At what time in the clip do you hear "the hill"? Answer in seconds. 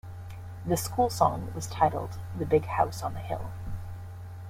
3.13-3.51